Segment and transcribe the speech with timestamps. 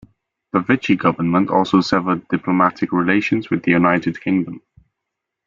[0.51, 4.63] The Vichy government also severed diplomatic relations with the United Kingdom.